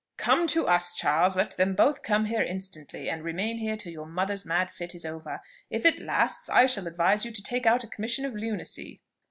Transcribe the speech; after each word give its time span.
"Come 0.17 0.47
to 0.47 0.65
us, 0.65 0.95
Charles. 0.95 1.35
Let 1.35 1.57
them 1.57 1.75
both 1.75 2.01
come 2.01 2.25
here 2.25 2.41
instantly, 2.41 3.07
and 3.07 3.23
remain 3.23 3.59
here 3.59 3.75
till 3.75 3.91
your 3.93 4.07
mother's 4.07 4.47
mad 4.47 4.71
fit 4.71 4.95
is 4.95 5.05
over. 5.05 5.41
If 5.69 5.85
it 5.85 5.99
lasts, 5.99 6.49
I 6.49 6.65
shall 6.65 6.87
advise 6.87 7.23
you 7.23 7.31
to 7.31 7.43
take 7.43 7.67
out 7.67 7.83
a 7.83 7.87
commission 7.87 8.25
of 8.25 8.33
lunacy." 8.33 9.03